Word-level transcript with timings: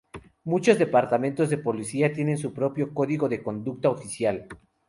Muchos 0.43 0.79
departamentos 0.79 1.51
de 1.51 1.59
policía 1.59 2.11
tienen 2.11 2.39
su 2.39 2.53
propio 2.55 2.91
código 2.91 3.29
de 3.29 3.43
conducta 3.43 3.91
oficial. 3.91 4.47